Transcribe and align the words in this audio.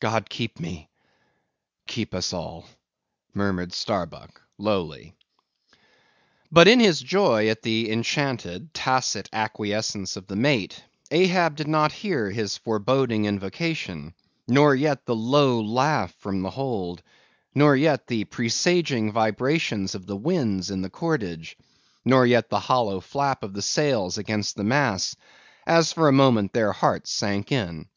"God 0.00 0.28
keep 0.28 0.60
me!—keep 0.60 2.14
us 2.14 2.34
all!" 2.34 2.66
murmured 3.32 3.72
Starbuck, 3.72 4.42
lowly. 4.58 5.14
But 6.52 6.68
in 6.68 6.78
his 6.78 7.00
joy 7.00 7.48
at 7.48 7.62
the 7.62 7.90
enchanted, 7.90 8.74
tacit 8.74 9.30
acquiescence 9.32 10.14
of 10.16 10.26
the 10.26 10.36
mate, 10.36 10.84
Ahab 11.10 11.56
did 11.56 11.68
not 11.68 11.90
hear 11.92 12.30
his 12.30 12.58
foreboding 12.58 13.24
invocation; 13.24 14.12
nor 14.46 14.74
yet 14.74 15.06
the 15.06 15.16
low 15.16 15.62
laugh 15.62 16.14
from 16.18 16.42
the 16.42 16.50
hold; 16.50 17.02
nor 17.54 17.74
yet 17.74 18.08
the 18.08 18.24
presaging 18.24 19.10
vibrations 19.10 19.94
of 19.94 20.04
the 20.04 20.16
winds 20.18 20.70
in 20.70 20.82
the 20.82 20.90
cordage; 20.90 21.56
nor 22.04 22.26
yet 22.26 22.50
the 22.50 22.60
hollow 22.60 23.00
flap 23.00 23.42
of 23.42 23.54
the 23.54 23.62
sails 23.62 24.18
against 24.18 24.56
the 24.56 24.64
masts, 24.64 25.16
as 25.66 25.94
for 25.94 26.08
a 26.08 26.12
moment 26.12 26.52
their 26.52 26.72
hearts 26.72 27.10
sank 27.10 27.50
in. 27.50 27.88